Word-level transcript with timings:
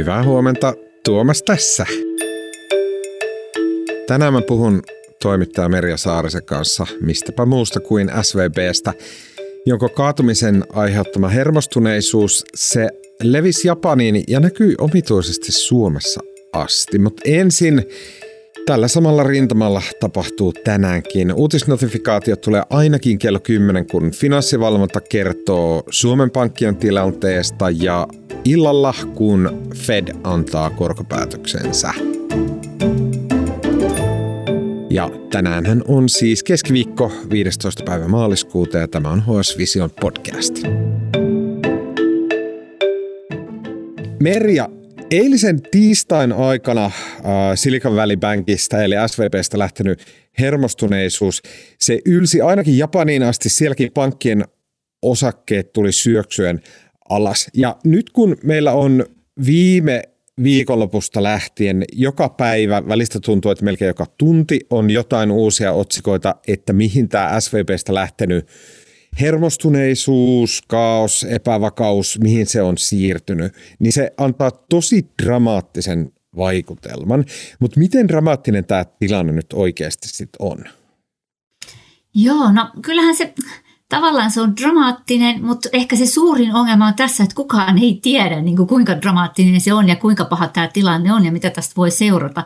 Hyvää 0.00 0.22
huomenta, 0.24 0.74
Tuomas 1.04 1.42
tässä. 1.42 1.86
Tänään 4.06 4.32
mä 4.32 4.40
puhun 4.42 4.82
toimittaja 5.22 5.68
Merja 5.68 5.96
Saarisen 5.96 6.44
kanssa 6.44 6.86
mistäpä 7.00 7.46
muusta 7.46 7.80
kuin 7.80 8.10
SVBstä, 8.22 8.92
jonka 9.66 9.88
kaatumisen 9.88 10.64
aiheuttama 10.72 11.28
hermostuneisuus 11.28 12.44
se 12.54 12.88
levisi 13.22 13.68
Japaniin 13.68 14.24
ja 14.28 14.40
näkyy 14.40 14.74
omituisesti 14.78 15.52
Suomessa 15.52 16.20
asti. 16.52 16.98
Mutta 16.98 17.22
ensin 17.24 17.84
Tällä 18.66 18.88
samalla 18.88 19.22
rintamalla 19.22 19.82
tapahtuu 20.00 20.52
tänäänkin. 20.52 21.32
Uutisnotifikaatiot 21.32 22.40
tulee 22.40 22.62
ainakin 22.70 23.18
kello 23.18 23.40
10, 23.40 23.86
kun 23.86 24.10
finanssivalvonta 24.10 25.00
kertoo 25.00 25.82
Suomen 25.90 26.30
pankkien 26.30 26.76
tilanteesta 26.76 27.70
ja 27.70 28.08
illalla, 28.44 28.94
kun 29.14 29.68
Fed 29.76 30.08
antaa 30.24 30.70
korkopäätöksensä. 30.70 31.92
Ja 34.90 35.10
tänäänhän 35.30 35.82
on 35.88 36.08
siis 36.08 36.42
keskiviikko 36.42 37.12
15. 37.30 37.82
päivä 37.84 38.08
maaliskuuta 38.08 38.78
ja 38.78 38.88
tämä 38.88 39.10
on 39.10 39.22
HS 39.22 39.58
Vision 39.58 39.90
podcast. 40.00 40.54
Merja 44.20 44.68
Eilisen 45.10 45.62
tiistain 45.62 46.32
aikana 46.32 46.84
äh, 46.84 46.92
Silicon 47.54 47.96
Valley 47.96 48.16
Bankista 48.16 48.82
eli 48.82 48.94
SVPstä 49.06 49.58
lähtenyt 49.58 50.04
hermostuneisuus, 50.38 51.42
se 51.78 52.00
ylsi 52.06 52.40
ainakin 52.40 52.78
Japaniin 52.78 53.22
asti, 53.22 53.48
sielläkin 53.48 53.92
pankkien 53.92 54.44
osakkeet 55.02 55.72
tuli 55.72 55.92
syöksyen 55.92 56.60
alas. 57.08 57.50
Ja 57.54 57.76
nyt 57.84 58.10
kun 58.10 58.36
meillä 58.44 58.72
on 58.72 59.06
viime 59.46 60.02
viikonlopusta 60.42 61.22
lähtien 61.22 61.84
joka 61.92 62.28
päivä, 62.28 62.88
välistä 62.88 63.20
tuntuu, 63.20 63.50
että 63.50 63.64
melkein 63.64 63.86
joka 63.88 64.06
tunti 64.18 64.60
on 64.70 64.90
jotain 64.90 65.30
uusia 65.30 65.72
otsikoita, 65.72 66.34
että 66.48 66.72
mihin 66.72 67.08
tämä 67.08 67.40
SVPstä 67.40 67.94
lähtenyt 67.94 68.46
hermostuneisuus, 69.20 70.62
kaos, 70.68 71.26
epävakaus, 71.30 72.18
mihin 72.22 72.46
se 72.46 72.62
on 72.62 72.78
siirtynyt, 72.78 73.52
niin 73.78 73.92
se 73.92 74.12
antaa 74.16 74.50
tosi 74.50 75.10
dramaattisen 75.22 76.12
vaikutelman. 76.36 77.24
Mutta 77.60 77.80
miten 77.80 78.08
dramaattinen 78.08 78.64
tämä 78.64 78.84
tilanne 78.84 79.32
nyt 79.32 79.52
oikeasti 79.52 80.08
sitten 80.08 80.46
on? 80.46 80.64
Joo, 82.14 82.52
no 82.52 82.70
kyllähän 82.82 83.16
se 83.16 83.34
tavallaan 83.88 84.30
se 84.30 84.40
on 84.40 84.56
dramaattinen, 84.56 85.44
mutta 85.44 85.68
ehkä 85.72 85.96
se 85.96 86.06
suurin 86.06 86.54
ongelma 86.54 86.86
on 86.86 86.94
tässä, 86.94 87.22
että 87.22 87.36
kukaan 87.36 87.78
ei 87.78 87.98
tiedä 88.02 88.40
niin 88.40 88.56
kuin 88.56 88.68
kuinka 88.68 89.00
dramaattinen 89.02 89.60
se 89.60 89.72
on 89.72 89.88
ja 89.88 89.96
kuinka 89.96 90.24
paha 90.24 90.48
tämä 90.48 90.68
tilanne 90.68 91.12
on 91.12 91.24
ja 91.24 91.32
mitä 91.32 91.50
tästä 91.50 91.76
voi 91.76 91.90
seurata. 91.90 92.44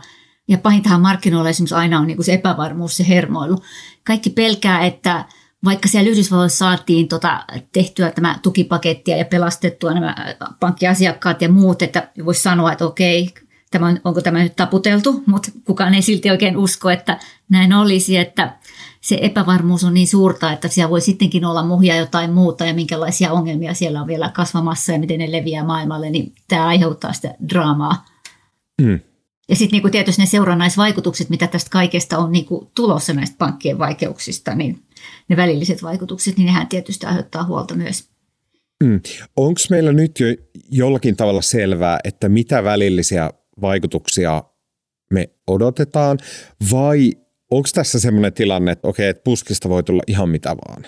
Ja 0.48 0.58
pahintahan 0.58 1.00
markkinoilla 1.00 1.50
esimerkiksi 1.50 1.74
aina 1.74 2.00
on 2.00 2.06
niin 2.06 2.16
kuin 2.16 2.26
se 2.26 2.32
epävarmuus, 2.32 2.96
se 2.96 3.08
hermoilu. 3.08 3.58
Kaikki 4.04 4.30
pelkää, 4.30 4.86
että 4.86 5.24
vaikka 5.64 5.88
siellä 5.88 6.10
Yhdysvalloissa 6.10 6.58
saatiin 6.58 7.08
tota, 7.08 7.44
tehtyä 7.72 8.10
tämä 8.10 8.38
tukipakettia 8.42 9.16
ja 9.16 9.24
pelastettua 9.24 9.94
nämä 9.94 10.16
pankkiasiakkaat 10.60 11.42
ja 11.42 11.48
muut, 11.48 11.82
että 11.82 12.08
voisi 12.24 12.42
sanoa, 12.42 12.72
että 12.72 12.86
okei, 12.86 13.34
tämä 13.70 13.86
on, 13.86 14.00
onko 14.04 14.20
tämä 14.20 14.42
nyt 14.42 14.56
taputeltu, 14.56 15.22
mutta 15.26 15.50
kukaan 15.64 15.94
ei 15.94 16.02
silti 16.02 16.30
oikein 16.30 16.56
usko, 16.56 16.90
että 16.90 17.18
näin 17.48 17.72
olisi, 17.72 18.16
että 18.16 18.56
se 19.00 19.18
epävarmuus 19.22 19.84
on 19.84 19.94
niin 19.94 20.08
suurta, 20.08 20.52
että 20.52 20.68
siellä 20.68 20.90
voi 20.90 21.00
sittenkin 21.00 21.44
olla 21.44 21.64
muhia 21.64 21.96
jotain 21.96 22.32
muuta 22.32 22.64
ja 22.64 22.74
minkälaisia 22.74 23.32
ongelmia 23.32 23.74
siellä 23.74 24.00
on 24.00 24.06
vielä 24.06 24.30
kasvamassa 24.34 24.92
ja 24.92 24.98
miten 24.98 25.18
ne 25.18 25.32
leviää 25.32 25.64
maailmalle, 25.64 26.10
niin 26.10 26.32
tämä 26.48 26.66
aiheuttaa 26.66 27.12
sitä 27.12 27.34
draamaa. 27.48 28.04
Mm. 28.82 29.00
Ja 29.48 29.56
sitten 29.56 29.80
niin 29.82 29.92
tietysti 29.92 30.22
ne 30.22 30.26
seurannaisvaikutukset, 30.26 31.30
mitä 31.30 31.46
tästä 31.46 31.70
kaikesta 31.70 32.18
on 32.18 32.32
niin 32.32 32.46
tulossa 32.74 33.12
näistä 33.12 33.36
pankkien 33.38 33.78
vaikeuksista, 33.78 34.55
niin 34.55 34.83
ne 35.28 35.36
välilliset 35.36 35.82
vaikutukset, 35.82 36.36
niin 36.36 36.46
nehän 36.46 36.66
tietysti 36.66 37.06
aiheuttaa 37.06 37.44
huolta 37.44 37.74
myös. 37.74 38.08
Mm. 38.84 39.00
Onko 39.36 39.60
meillä 39.70 39.92
nyt 39.92 40.20
jo 40.20 40.26
jollakin 40.70 41.16
tavalla 41.16 41.42
selvää, 41.42 41.98
että 42.04 42.28
mitä 42.28 42.64
välillisiä 42.64 43.30
vaikutuksia 43.60 44.42
me 45.10 45.30
odotetaan, 45.46 46.18
vai 46.70 47.12
onko 47.50 47.68
tässä 47.74 48.00
sellainen 48.00 48.32
tilanne, 48.32 48.72
että 48.72 48.88
okei, 48.88 49.08
että 49.08 49.24
puskista 49.24 49.68
voi 49.68 49.82
tulla 49.82 50.02
ihan 50.06 50.28
mitä 50.28 50.56
vaan? 50.56 50.84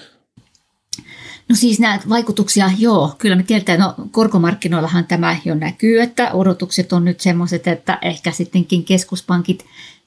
No 1.48 1.56
siis 1.56 1.81
näitä 1.81 2.09
vaikutuksia, 2.09 2.71
joo, 2.78 3.15
kyllä 3.19 3.37
me 3.37 3.43
tiedetään, 3.43 3.81
no 3.81 3.94
korkomarkkinoillahan 4.10 5.06
tämä 5.06 5.37
jo 5.44 5.54
näkyy, 5.54 6.00
että 6.00 6.33
odotukset 6.33 6.93
on 6.93 7.04
nyt 7.04 7.21
semmoiset, 7.21 7.66
että 7.66 7.98
ehkä 8.03 8.31
sittenkin 8.31 8.84
keskuspankit 8.84 9.65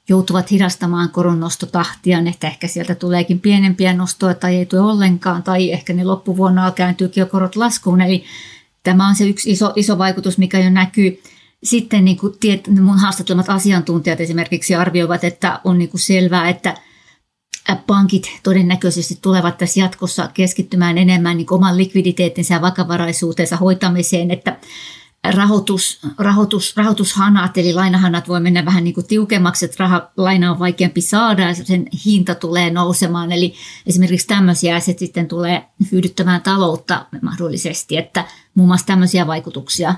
joutuvat 0.10 0.52
hidastamaan 0.52 1.10
koronnostotahtia, 1.10 2.20
että 2.30 2.48
ehkä 2.48 2.68
sieltä 2.68 2.96
tuleekin 2.96 3.40
pienempiä 3.40 3.94
nostoja 3.94 4.34
tai 4.34 4.56
ei 4.56 4.66
tule 4.66 4.82
ollenkaan, 4.82 5.44
tai 5.44 5.72
ehkä 5.72 5.94
ne 5.94 6.04
loppuvuonna 6.04 6.72
kääntyykin 6.72 7.22
jo 7.22 7.26
korot 7.26 7.56
laskuun. 7.56 8.02
Eli 8.02 8.24
tämä 8.84 9.08
on 9.08 9.16
se 9.16 9.28
yksi 9.28 9.52
iso, 9.52 9.74
iso 9.76 9.98
vaikutus, 9.98 10.38
mikä 10.38 10.60
jo 10.60 10.70
näkyy. 10.70 11.22
Sitten 11.64 12.06
niin 12.06 12.18
kuin 12.18 12.36
tiet, 12.40 12.68
mun 12.68 12.98
haastattelemat 12.98 13.50
asiantuntijat 13.50 14.22
esimerkiksi 14.22 14.76
arvioivat, 14.76 15.24
että 15.24 15.60
on 15.64 15.78
niin 15.78 15.90
kuin 15.90 16.02
selvää, 16.02 16.50
että 16.50 16.76
pankit 17.88 18.40
todennäköisesti 18.44 19.18
tulevat 19.22 19.58
tässä 19.58 19.80
jatkossa 19.80 20.30
keskittymään 20.34 20.98
enemmän 20.98 21.38
niin 21.38 21.54
oman 21.54 21.78
likviditeettinsä 21.78 22.54
ja 22.54 22.62
vakavaraisuutensa 22.62 23.58
hoitamiseen, 23.58 24.32
että 24.32 24.58
rahoitus, 25.24 26.00
rahoitus, 26.18 26.78
rahoitushanat, 26.78 27.58
eli 27.58 27.74
lainahanat 27.74 28.28
voi 28.28 28.40
mennä 28.40 28.66
vähän 28.66 28.84
niin 28.84 28.94
kuin 28.94 29.08
tiukemmaksi, 29.08 29.66
että 29.66 29.76
raha, 29.80 30.12
laina 30.18 30.52
on 30.52 30.60
vaikeampi 30.60 31.02
saada 31.02 31.42
ja 31.42 31.54
sen 31.54 31.86
hinta 32.06 32.36
tulee 32.36 32.70
nousemaan. 32.70 33.32
Eli 33.32 33.54
esimerkiksi 33.88 34.28
tämmöisiä 34.28 34.80
se 34.80 34.96
sitten 34.98 35.28
tulee 35.28 35.66
hyödyttämään 35.92 36.42
taloutta 36.42 37.06
mahdollisesti, 37.22 37.98
että 37.98 38.26
muun 38.56 38.68
muassa 38.68 38.88
tämmöisiä 38.88 39.28
vaikutuksia 39.28 39.96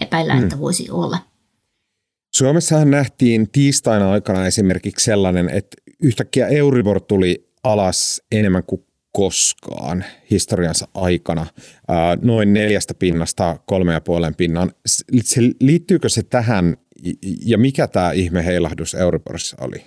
epäillään, 0.00 0.38
hmm. 0.38 0.46
että 0.46 0.58
voisi 0.58 0.90
olla. 0.90 1.18
Suomessahan 2.34 2.90
nähtiin 2.90 3.50
tiistaina 3.50 4.10
aikana 4.10 4.46
esimerkiksi 4.46 5.04
sellainen, 5.04 5.48
että 5.48 5.76
yhtäkkiä 6.00 6.48
Euribor 6.48 7.00
tuli 7.00 7.48
alas 7.64 8.22
enemmän 8.32 8.62
kuin 8.66 8.86
koskaan 9.16 10.04
historiansa 10.30 10.88
aikana 10.94 11.46
noin 12.22 12.52
neljästä 12.52 12.94
pinnasta 12.94 13.58
kolme 13.66 13.92
ja 13.92 14.00
puolen 14.00 14.34
pinnan. 14.34 14.72
Se, 15.22 15.40
liittyykö 15.60 16.08
se 16.08 16.22
tähän 16.22 16.76
ja 17.46 17.58
mikä 17.58 17.86
tämä 17.86 18.12
ihme 18.12 18.44
heilahdus 18.44 18.94
Euriborissa 18.94 19.56
oli? 19.60 19.84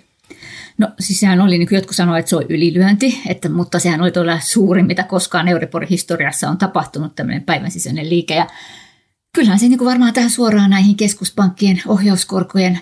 No 0.78 0.88
siis 1.00 1.20
sehän 1.20 1.40
oli, 1.40 1.58
niin 1.58 1.68
kuin 1.68 1.76
jotkut 1.76 1.96
sanoivat, 1.96 2.18
että 2.18 2.30
se 2.30 2.36
on 2.36 2.46
ylilyönti, 2.48 3.20
että, 3.26 3.48
mutta 3.48 3.78
sehän 3.78 4.00
oli 4.00 4.10
todella 4.10 4.40
suurin, 4.40 4.86
mitä 4.86 5.02
koskaan 5.02 5.48
Euriborin 5.48 5.88
historiassa 5.88 6.48
on 6.48 6.58
tapahtunut 6.58 7.14
tämmöinen 7.14 7.42
päivän 7.42 7.70
sisäinen 7.70 8.10
liike. 8.10 8.34
Ja 8.34 8.46
kyllähän 9.34 9.58
se 9.58 9.68
niin 9.68 9.78
kuin 9.78 9.88
varmaan 9.88 10.12
tähän 10.12 10.30
suoraan 10.30 10.70
näihin 10.70 10.96
keskuspankkien 10.96 11.82
ohjauskorkojen 11.86 12.78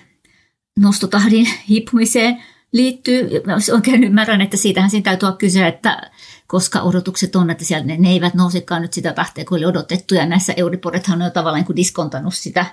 nostotahdin 0.79 1.49
hiipumiseen 1.69 2.43
liittyy. 2.73 3.31
Oikein 3.75 4.05
ymmärrän, 4.05 4.41
että 4.41 4.57
siitähän 4.57 4.91
siinä 4.91 5.05
täytyy 5.05 5.27
olla 5.27 5.37
kyse, 5.37 5.67
että 5.67 6.11
koska 6.47 6.83
odotukset 6.83 7.37
on, 7.37 7.51
että 7.51 7.65
siellä 7.65 7.87
ne, 7.87 7.97
ne 7.97 8.09
eivät 8.09 8.35
nousekaan 8.35 8.83
nyt 8.83 8.93
sitä 8.93 9.13
tahtia 9.13 9.45
kuin 9.45 9.59
oli 9.59 9.67
odotettu, 9.67 10.15
ja 10.15 10.27
näissä 10.27 10.55
Euriborethan 10.57 11.23
on 11.23 11.25
jo 11.25 11.31
tavallaan 11.31 11.65
niin 11.69 11.77
diskontannut 11.77 12.35
sitä, 12.35 12.67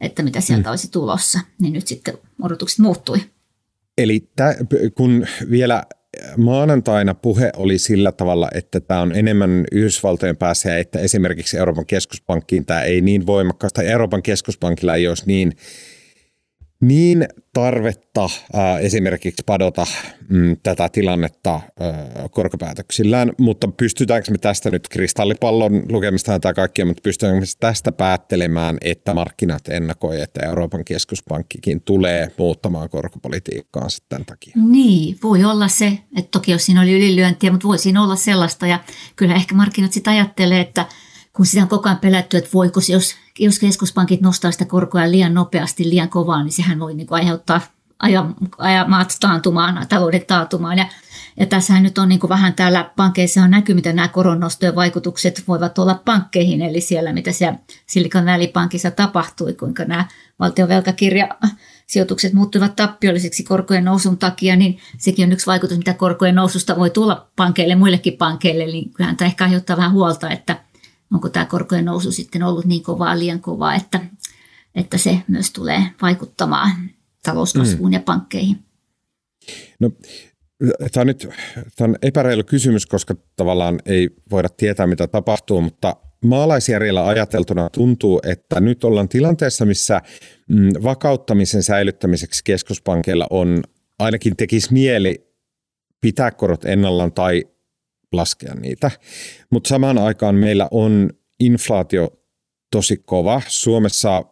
että 0.00 0.22
mitä 0.22 0.40
sieltä 0.40 0.68
mm. 0.68 0.70
olisi 0.70 0.90
tulossa, 0.90 1.40
niin 1.60 1.72
nyt 1.72 1.86
sitten 1.86 2.18
odotukset 2.42 2.78
muuttui. 2.78 3.18
Eli 3.98 4.28
tä, 4.36 4.56
kun 4.94 5.26
vielä 5.50 5.82
maanantaina 6.36 7.14
puhe 7.14 7.50
oli 7.56 7.78
sillä 7.78 8.12
tavalla, 8.12 8.48
että 8.54 8.80
tämä 8.80 9.00
on 9.00 9.16
enemmän 9.16 9.64
Yhdysvaltojen 9.72 10.36
päässä 10.36 10.70
ja 10.70 10.78
että 10.78 10.98
esimerkiksi 10.98 11.58
Euroopan 11.58 11.86
keskuspankkiin 11.86 12.66
tämä 12.66 12.82
ei 12.82 13.00
niin 13.00 13.26
voimakkaasta, 13.26 13.82
Euroopan 13.82 14.22
keskuspankilla 14.22 14.94
ei 14.94 15.08
olisi 15.08 15.22
niin 15.26 15.52
niin 16.80 17.28
tarvetta 17.52 18.28
ää, 18.52 18.78
esimerkiksi 18.78 19.42
padota 19.46 19.86
mm, 20.28 20.56
tätä 20.62 20.88
tilannetta 20.88 21.60
ää, 21.80 22.28
korkopäätöksillään, 22.30 23.32
mutta 23.38 23.68
pystytäänkö 23.68 24.30
me 24.30 24.38
tästä 24.38 24.70
nyt 24.70 24.88
kristallipallon 24.88 25.82
lukemista 25.88 26.40
tai 26.40 26.54
kaikkia, 26.54 26.86
mutta 26.86 27.00
pystytäänkö 27.02 27.40
me 27.40 27.46
tästä 27.60 27.92
päättelemään, 27.92 28.78
että 28.80 29.14
markkinat 29.14 29.68
ennakoi, 29.68 30.20
että 30.20 30.46
Euroopan 30.46 30.84
keskuspankkikin 30.84 31.80
tulee 31.80 32.32
muuttamaan 32.38 32.90
korkopolitiikkaa 32.90 33.88
sitten 33.88 34.24
takia? 34.24 34.52
Niin, 34.56 35.18
voi 35.22 35.44
olla 35.44 35.68
se, 35.68 35.98
että 36.16 36.30
toki 36.30 36.52
jos 36.52 36.66
siinä 36.66 36.82
oli 36.82 36.92
ylilyöntiä, 36.92 37.50
mutta 37.50 37.68
voi 37.68 37.78
siinä 37.78 38.02
olla 38.02 38.16
sellaista 38.16 38.66
ja 38.66 38.80
kyllä 39.16 39.34
ehkä 39.34 39.54
markkinat 39.54 39.92
sitten 39.92 40.12
ajattelee, 40.12 40.60
että 40.60 40.86
kun 41.38 41.46
sitä 41.46 41.62
on 41.62 41.68
koko 41.68 41.88
ajan 41.88 41.98
pelätty, 41.98 42.36
että 42.36 42.50
voiko 42.54 42.80
se, 42.80 42.92
jos, 42.92 43.14
jos 43.38 43.58
keskuspankit 43.58 44.20
nostaa 44.20 44.50
sitä 44.50 44.64
korkoa 44.64 45.10
liian 45.10 45.34
nopeasti, 45.34 45.88
liian 45.88 46.08
kovaa, 46.08 46.42
niin 46.42 46.52
sehän 46.52 46.80
voi 46.80 46.94
niin 46.94 47.06
kuin 47.06 47.16
aiheuttaa 47.20 47.60
aja, 47.98 48.30
aja 48.58 48.84
maat 48.88 49.16
taantumaan, 49.20 49.86
talouden 49.88 50.26
taantumaan. 50.26 50.78
Ja 50.78 50.86
Ja 51.36 51.46
tässähän 51.46 51.82
nyt 51.82 51.98
on 51.98 52.08
niin 52.08 52.20
kuin 52.20 52.28
vähän 52.28 52.54
täällä 52.54 52.90
pankkeissa 52.96 53.42
on 53.42 53.50
näkyy, 53.50 53.74
mitä 53.74 53.92
nämä 53.92 54.08
koronnostojen 54.08 54.74
vaikutukset 54.74 55.44
voivat 55.48 55.78
olla 55.78 56.02
pankkeihin, 56.04 56.62
eli 56.62 56.80
siellä 56.80 57.12
mitä 57.12 57.32
siellä 57.32 57.58
Silicon 57.86 58.26
Valley 58.26 58.48
Pankissa 58.48 58.90
tapahtui, 58.90 59.52
kuinka 59.52 59.84
nämä 59.84 60.04
valtion 60.38 60.68
velkakirjasijoitukset 60.68 62.32
muuttuivat 62.32 62.76
tappiollisiksi 62.76 63.42
korkojen 63.42 63.84
nousun 63.84 64.18
takia, 64.18 64.56
niin 64.56 64.78
sekin 64.98 65.26
on 65.26 65.32
yksi 65.32 65.46
vaikutus, 65.46 65.78
mitä 65.78 65.94
korkojen 65.94 66.34
noususta 66.34 66.76
voi 66.76 66.90
tulla 66.90 67.28
pankeille, 67.36 67.74
muillekin 67.74 68.16
pankeille, 68.16 68.66
niin 68.66 68.90
kyllähän 68.92 69.16
tämä 69.16 69.26
ehkä 69.26 69.44
aiheuttaa 69.44 69.76
vähän 69.76 69.92
huolta, 69.92 70.30
että 70.30 70.67
onko 71.12 71.28
tämä 71.28 71.46
korkojen 71.46 71.84
nousu 71.84 72.12
sitten 72.12 72.42
ollut 72.42 72.64
niin 72.64 72.82
kovaa, 72.82 73.18
liian 73.18 73.40
kovaa, 73.40 73.74
että, 73.74 74.00
että 74.74 74.98
se 74.98 75.18
myös 75.28 75.50
tulee 75.52 75.82
vaikuttamaan 76.02 76.70
talouskasvuun 77.22 77.90
mm. 77.90 77.92
ja 77.92 78.00
pankkeihin. 78.00 78.64
No, 79.80 79.90
tämä 80.92 81.02
on 81.02 81.06
nyt 81.06 81.28
tämä 81.76 81.88
on 81.88 81.96
epäreilu 82.02 82.44
kysymys, 82.44 82.86
koska 82.86 83.14
tavallaan 83.36 83.80
ei 83.86 84.10
voida 84.30 84.48
tietää, 84.48 84.86
mitä 84.86 85.06
tapahtuu, 85.06 85.60
mutta 85.60 85.96
maalaisjärjellä 86.24 87.06
ajateltuna 87.06 87.70
tuntuu, 87.70 88.20
että 88.24 88.60
nyt 88.60 88.84
ollaan 88.84 89.08
tilanteessa, 89.08 89.64
missä 89.64 90.00
mm, 90.48 90.70
vakauttamisen 90.82 91.62
säilyttämiseksi 91.62 92.44
keskuspankeilla 92.44 93.26
on 93.30 93.62
ainakin 93.98 94.36
tekisi 94.36 94.72
mieli 94.72 95.28
pitää 96.00 96.30
korot 96.30 96.64
ennallaan 96.64 97.12
tai 97.12 97.44
laskea 98.12 98.54
niitä. 98.54 98.90
Mutta 99.50 99.68
samaan 99.68 99.98
aikaan 99.98 100.34
meillä 100.34 100.68
on 100.70 101.10
inflaatio 101.40 102.10
tosi 102.70 102.96
kova. 102.96 103.42
Suomessa 103.48 104.24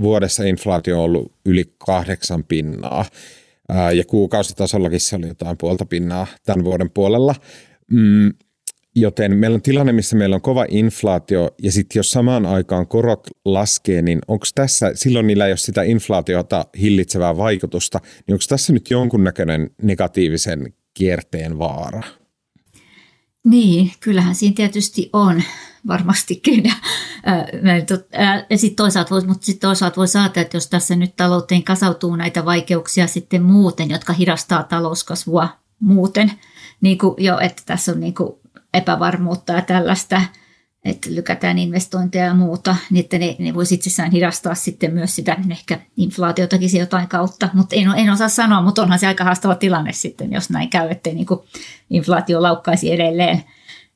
vuodessa 0.00 0.44
inflaatio 0.44 0.98
on 0.98 1.04
ollut 1.04 1.32
yli 1.46 1.74
kahdeksan 1.86 2.44
pinnaa 2.44 3.04
ja 3.94 4.04
kuukausitasollakin 4.04 5.00
se 5.00 5.16
oli 5.16 5.28
jotain 5.28 5.56
puolta 5.58 5.86
pinnaa 5.86 6.26
tämän 6.44 6.64
vuoden 6.64 6.90
puolella. 6.90 7.34
Mm, 7.90 8.32
joten 8.94 9.36
meillä 9.36 9.54
on 9.54 9.62
tilanne, 9.62 9.92
missä 9.92 10.16
meillä 10.16 10.34
on 10.34 10.42
kova 10.42 10.66
inflaatio 10.68 11.50
ja 11.62 11.72
sitten 11.72 11.98
jos 11.98 12.10
samaan 12.10 12.46
aikaan 12.46 12.86
korot 12.86 13.26
laskee, 13.44 14.02
niin 14.02 14.18
onko 14.28 14.46
tässä, 14.54 14.90
silloin 14.94 15.26
niillä 15.26 15.46
ei 15.46 15.52
ole 15.52 15.56
sitä 15.56 15.82
inflaatiota 15.82 16.66
hillitsevää 16.80 17.36
vaikutusta, 17.36 18.00
niin 18.26 18.34
onko 18.34 18.44
tässä 18.48 18.72
nyt 18.72 18.90
jonkunnäköinen 18.90 19.70
negatiivisen 19.82 20.72
kierteen 20.94 21.58
vaara? 21.58 22.02
Niin, 23.44 23.92
kyllähän 24.00 24.34
siinä 24.34 24.54
tietysti 24.54 25.10
on 25.12 25.42
varmastikin. 25.86 26.64
Ja 28.50 28.58
sitten 28.58 28.76
toisaalta, 28.76 29.10
voi, 29.10 29.26
mutta 29.26 29.46
sitten 29.46 29.68
toisaalta 29.68 29.96
voi 29.96 30.08
saada, 30.08 30.40
että 30.40 30.56
jos 30.56 30.68
tässä 30.68 30.96
nyt 30.96 31.16
talouteen 31.16 31.62
kasautuu 31.62 32.16
näitä 32.16 32.44
vaikeuksia 32.44 33.06
sitten 33.06 33.42
muuten, 33.42 33.90
jotka 33.90 34.12
hidastaa 34.12 34.62
talouskasvua 34.62 35.48
muuten, 35.80 36.32
niin 36.80 36.98
kuin 36.98 37.14
jo, 37.18 37.38
että 37.38 37.62
tässä 37.66 37.92
on 37.92 38.00
niin 38.00 38.14
kuin 38.14 38.32
epävarmuutta 38.74 39.52
ja 39.52 39.62
tällaista, 39.62 40.22
että 40.88 41.08
lykätään 41.14 41.58
investointeja 41.58 42.24
ja 42.24 42.34
muuta, 42.34 42.76
niin 42.90 43.04
että 43.04 43.18
ne, 43.18 43.36
ne 43.38 43.54
voisi 43.54 43.74
itsessään 43.74 44.10
hidastaa 44.10 44.54
sitten 44.54 44.94
myös 44.94 45.16
sitä 45.16 45.36
ehkä 45.50 45.80
inflaatiotakin 45.96 46.78
jotain 46.78 47.08
kautta. 47.08 47.48
Mutta 47.54 47.76
en, 47.76 47.88
en 47.96 48.10
osaa 48.10 48.28
sanoa, 48.28 48.62
mutta 48.62 48.82
onhan 48.82 48.98
se 48.98 49.06
aika 49.06 49.24
haastava 49.24 49.54
tilanne 49.54 49.92
sitten, 49.92 50.32
jos 50.32 50.50
näin 50.50 50.70
käy, 50.70 50.90
ettei 50.90 51.14
niin 51.14 51.26
kuin 51.26 51.40
inflaatio 51.90 52.42
laukkaisi 52.42 52.92
edelleen, 52.92 53.44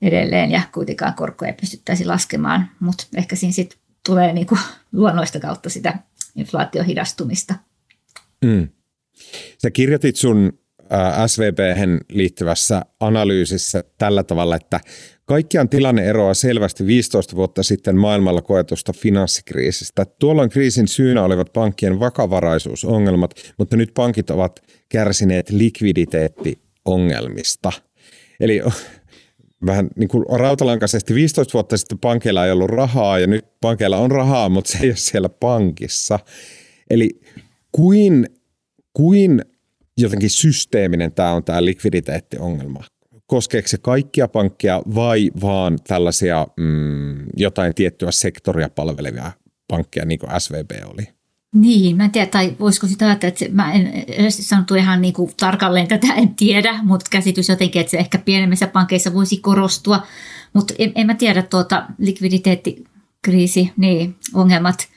edelleen 0.02 0.50
ja 0.50 0.62
kuitenkaan 0.74 1.14
korkoja 1.14 1.54
pystyttäisi 1.60 2.04
laskemaan. 2.04 2.70
Mutta 2.80 3.04
ehkä 3.16 3.36
siinä 3.36 3.52
sitten 3.52 3.78
tulee 4.06 4.32
niin 4.32 4.46
kuin 4.46 4.60
luonnoista 4.92 5.40
kautta 5.40 5.70
sitä 5.70 5.98
inflaatiohidastumista. 6.36 7.54
Mm. 8.44 8.68
Sä 9.62 9.70
kirjoitit 9.70 10.16
sun 10.16 10.58
svp 11.26 11.58
liittyvässä 12.12 12.82
analyysissä 13.00 13.84
tällä 13.98 14.22
tavalla, 14.22 14.56
että 14.56 14.80
Kaikkiaan 15.24 15.68
tilanne 15.68 16.04
eroaa 16.04 16.34
selvästi 16.34 16.86
15 16.86 17.36
vuotta 17.36 17.62
sitten 17.62 17.96
maailmalla 17.96 18.42
koetusta 18.42 18.92
finanssikriisistä. 18.92 20.06
Tuolloin 20.18 20.50
kriisin 20.50 20.88
syynä 20.88 21.24
olivat 21.24 21.52
pankkien 21.52 22.00
vakavaraisuusongelmat, 22.00 23.34
mutta 23.58 23.76
nyt 23.76 23.90
pankit 23.94 24.30
ovat 24.30 24.62
kärsineet 24.88 25.50
likviditeettiongelmista. 25.50 27.72
Eli 28.40 28.62
vähän 29.66 29.88
niin 29.96 30.08
kuin 30.08 30.24
rautalankaisesti 30.30 31.14
15 31.14 31.52
vuotta 31.52 31.76
sitten 31.76 31.98
pankeilla 31.98 32.46
ei 32.46 32.52
ollut 32.52 32.70
rahaa 32.70 33.18
ja 33.18 33.26
nyt 33.26 33.44
pankeilla 33.60 33.96
on 33.96 34.10
rahaa, 34.10 34.48
mutta 34.48 34.72
se 34.72 34.78
ei 34.82 34.88
ole 34.88 34.96
siellä 34.96 35.28
pankissa. 35.28 36.18
Eli 36.90 37.20
kuin, 37.72 38.26
kuin 38.92 39.42
jotenkin 39.98 40.30
systeeminen 40.30 41.12
tämä 41.12 41.32
on 41.32 41.44
tämä 41.44 41.64
likviditeettiongelma? 41.64 42.84
koskeeko 43.32 43.68
se 43.68 43.78
kaikkia 43.78 44.28
pankkeja 44.28 44.82
vai 44.94 45.30
vaan 45.42 45.78
tällaisia 45.88 46.46
mm, 46.56 47.26
jotain 47.36 47.74
tiettyä 47.74 48.10
sektoria 48.10 48.68
palvelevia 48.68 49.32
pankkeja, 49.68 50.06
niin 50.06 50.18
kuin 50.18 50.40
SVB 50.40 50.70
oli? 50.86 51.08
Niin, 51.54 51.96
mä 51.96 52.04
en 52.04 52.10
tiedä, 52.10 52.26
tai 52.26 52.56
voisiko 52.60 52.86
sitä 52.86 53.06
ajatella, 53.06 53.28
että 53.28 53.44
mä 53.50 53.72
en 53.72 53.86
edes 54.08 54.48
sanottu 54.48 54.74
ihan 54.74 55.02
niin 55.02 55.14
kuin 55.14 55.30
tarkalleen 55.36 55.88
tätä, 55.88 56.14
en 56.14 56.34
tiedä, 56.34 56.78
mutta 56.82 57.06
käsitys 57.10 57.48
jotenkin, 57.48 57.80
että 57.80 57.90
se 57.90 57.98
ehkä 57.98 58.18
pienemmissä 58.18 58.66
pankeissa 58.66 59.14
voisi 59.14 59.36
korostua, 59.36 60.06
mutta 60.52 60.74
en, 60.78 60.92
en 60.94 61.06
mä 61.06 61.14
tiedä 61.14 61.42
tuota 61.42 61.86
likviditeettikriisi, 61.98 63.72
niin 63.76 64.16
ongelmat 64.34 64.88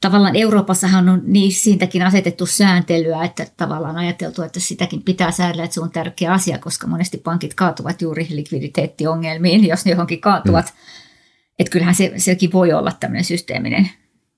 tavallaan 0.00 0.36
Euroopassahan 0.36 1.08
on 1.08 1.22
niin 1.24 1.52
siitäkin 1.52 2.02
asetettu 2.02 2.46
sääntelyä, 2.46 3.24
että 3.24 3.46
tavallaan 3.56 3.96
ajateltu, 3.96 4.42
että 4.42 4.60
sitäkin 4.60 5.02
pitää 5.02 5.30
säädellä, 5.30 5.64
että 5.64 5.74
se 5.74 5.80
on 5.80 5.90
tärkeä 5.90 6.32
asia, 6.32 6.58
koska 6.58 6.86
monesti 6.86 7.18
pankit 7.18 7.54
kaatuvat 7.54 8.02
juuri 8.02 8.26
likviditeettiongelmiin, 8.30 9.64
jos 9.68 9.84
ne 9.84 9.90
johonkin 9.90 10.20
kaatuvat. 10.20 10.66
Mm. 10.66 10.72
Että 11.58 11.70
kyllähän 11.70 11.94
se, 11.94 12.12
sekin 12.16 12.52
voi 12.52 12.72
olla 12.72 12.92
tämmöinen 13.00 13.24
systeeminen 13.24 13.90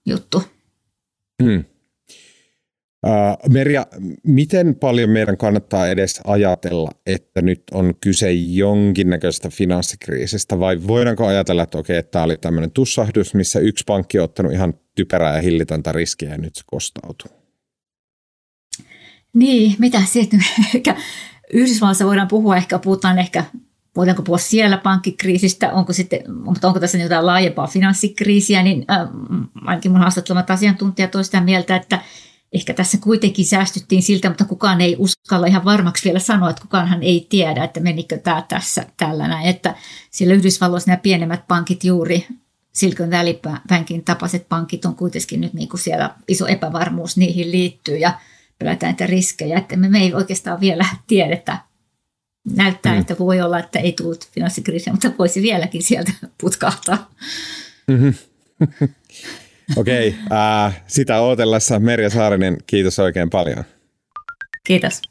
juttu. 0.06 0.42
Mm. 1.42 1.64
Uh, 3.06 3.52
Merja, 3.52 3.86
miten 4.24 4.74
paljon 4.74 5.10
meidän 5.10 5.36
kannattaa 5.36 5.88
edes 5.88 6.20
ajatella, 6.24 6.90
että 7.06 7.42
nyt 7.42 7.62
on 7.72 7.94
kyse 8.00 8.32
jonkinnäköisestä 8.32 9.48
finanssikriisistä, 9.48 10.58
vai 10.58 10.86
voidaanko 10.86 11.26
ajatella, 11.26 11.62
että 11.62 11.78
okei, 11.78 11.96
että 11.96 12.10
tämä 12.10 12.24
oli 12.24 12.36
tämmöinen 12.36 12.70
tussahdus, 12.70 13.34
missä 13.34 13.58
yksi 13.58 13.84
pankki 13.86 14.18
on 14.18 14.24
ottanut 14.24 14.52
ihan 14.52 14.74
typerää 15.00 15.36
ja 15.36 15.42
hillitöntä 15.42 15.92
riskiä 15.92 16.30
ja 16.30 16.38
nyt 16.38 16.54
se 16.54 16.62
kostautuu? 16.66 17.30
Niin, 19.34 19.76
mitä 19.78 20.02
sitten? 20.06 20.44
Yhdysvalloissa 21.52 22.06
voidaan 22.06 22.28
puhua, 22.28 22.56
ehkä 22.56 22.78
puhutaan 22.78 23.18
ehkä, 23.18 23.44
voidaanko 23.96 24.22
puhua 24.22 24.38
siellä 24.38 24.76
pankkikriisistä, 24.78 25.72
onko, 25.72 25.92
sitten, 25.92 26.20
mutta 26.44 26.68
onko 26.68 26.80
tässä 26.80 26.98
jotain 26.98 27.26
laajempaa 27.26 27.66
finanssikriisiä, 27.66 28.62
niin 28.62 28.84
äh, 28.90 29.08
ainakin 29.64 29.92
mun 29.92 30.00
haastattelemat 30.00 30.50
asiantuntijat 30.50 31.14
ovat 31.14 31.26
sitä 31.26 31.40
mieltä, 31.40 31.76
että 31.76 31.98
ehkä 32.52 32.74
tässä 32.74 32.98
kuitenkin 32.98 33.44
säästyttiin 33.44 34.02
siltä, 34.02 34.28
mutta 34.28 34.44
kukaan 34.44 34.80
ei 34.80 34.96
uskalla 34.98 35.46
ihan 35.46 35.64
varmaksi 35.64 36.04
vielä 36.04 36.18
sanoa, 36.18 36.50
että 36.50 36.62
kukaanhan 36.62 37.02
ei 37.02 37.26
tiedä, 37.30 37.64
että 37.64 37.80
menikö 37.80 38.18
tämä 38.18 38.44
tässä 38.48 38.86
tällä 38.96 39.28
näin. 39.28 39.46
Että 39.46 39.74
siellä 40.10 40.34
Yhdysvalloissa 40.34 40.90
nämä 40.90 41.00
pienemmät 41.02 41.48
pankit 41.48 41.84
juuri, 41.84 42.26
Silicon 42.72 43.10
Valley 43.10 43.38
Bankin 43.68 44.04
tapaiset 44.04 44.48
pankit 44.48 44.84
on 44.84 44.96
kuitenkin 44.96 45.40
nyt 45.40 45.52
niin 45.52 45.68
kuin 45.68 45.80
siellä 45.80 46.14
iso 46.28 46.46
epävarmuus 46.46 47.16
niihin 47.16 47.50
liittyy 47.50 47.96
ja 47.96 48.12
pelätään 48.58 48.92
niitä 48.92 49.06
riskejä, 49.06 49.58
että 49.58 49.76
me, 49.76 49.88
me 49.88 49.98
ei 49.98 50.14
oikeastaan 50.14 50.60
vielä 50.60 50.86
tiedetä. 51.06 51.58
Näyttää, 52.56 52.94
mm. 52.94 53.00
että 53.00 53.18
voi 53.18 53.40
olla, 53.40 53.58
että 53.58 53.78
ei 53.78 53.92
tullut 53.92 54.30
finanssikriisiä, 54.30 54.92
mutta 54.92 55.12
voisi 55.18 55.42
vieläkin 55.42 55.82
sieltä 55.82 56.12
putkahtaa. 56.40 57.10
Mm-hmm. 57.86 58.14
Okei, 59.76 60.08
okay, 60.08 60.38
äh, 60.38 60.82
sitä 60.86 61.20
ootellessa 61.20 61.78
Merja 61.78 62.10
Saarinen, 62.10 62.56
kiitos 62.66 62.98
oikein 62.98 63.30
paljon. 63.30 63.64
Kiitos. 64.66 65.02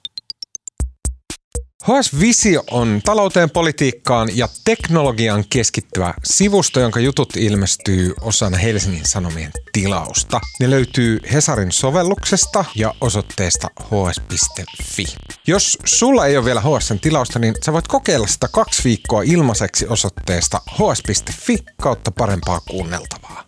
HS 1.83 2.19
Visio 2.19 2.63
on 2.71 3.01
talouteen, 3.05 3.49
politiikkaan 3.49 4.37
ja 4.37 4.47
teknologiaan 4.65 5.43
keskittyvä 5.49 6.13
sivusto, 6.23 6.79
jonka 6.79 6.99
jutut 6.99 7.37
ilmestyy 7.37 8.13
osana 8.21 8.57
Helsingin 8.57 9.05
Sanomien 9.05 9.51
tilausta. 9.73 10.39
Ne 10.59 10.69
löytyy 10.69 11.19
Hesarin 11.33 11.71
sovelluksesta 11.71 12.65
ja 12.75 12.93
osoitteesta 13.01 13.67
hs.fi. 13.83 15.05
Jos 15.47 15.77
sulla 15.85 16.25
ei 16.25 16.37
ole 16.37 16.45
vielä 16.45 16.61
HSn 16.61 16.99
tilausta, 16.99 17.39
niin 17.39 17.55
sä 17.65 17.73
voit 17.73 17.87
kokeilla 17.87 18.27
sitä 18.27 18.47
kaksi 18.51 18.83
viikkoa 18.83 19.21
ilmaiseksi 19.21 19.87
osoitteesta 19.87 20.61
hs.fi 20.71 21.57
kautta 21.81 22.11
parempaa 22.11 22.59
kuunneltavaa. 22.59 23.43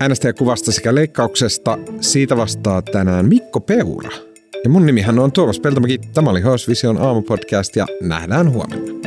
Äänestäjäkuvasta 0.00 0.72
sekä 0.72 0.94
leikkauksesta 0.94 1.78
siitä 2.00 2.36
vastaa 2.36 2.82
tänään 2.82 3.26
Mikko 3.26 3.60
Peura. 3.60 4.27
Ja 4.64 4.70
mun 4.70 4.86
nimihän 4.86 5.18
on 5.18 5.32
Tuomas 5.32 5.60
Peltomäki. 5.60 5.98
Tämä 5.98 6.30
oli 6.30 6.40
HS 6.40 6.68
Vision 6.68 7.02
aamupodcast 7.02 7.76
ja 7.76 7.86
nähdään 8.02 8.52
huomenna. 8.52 8.97